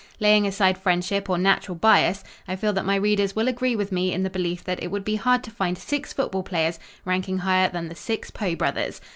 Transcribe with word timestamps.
Laying 0.19 0.47
aside 0.47 0.79
friendship 0.79 1.29
or 1.29 1.37
natural 1.37 1.75
bias, 1.75 2.23
I 2.47 2.55
feel 2.55 2.73
that 2.73 2.87
my 2.87 2.95
readers 2.95 3.35
will 3.35 3.47
agree 3.47 3.75
with 3.75 3.91
me 3.91 4.11
in 4.11 4.23
the 4.23 4.31
belief 4.31 4.63
that 4.63 4.81
it 4.81 4.87
would 4.89 5.05
be 5.05 5.15
hard 5.17 5.43
to 5.43 5.51
find 5.51 5.77
six 5.77 6.11
football 6.11 6.41
players 6.41 6.79
ranking 7.05 7.37
higher 7.37 7.69
than 7.69 7.87
the 7.87 7.93
six 7.93 8.31
Poe 8.31 8.55
brothers. 8.55 8.99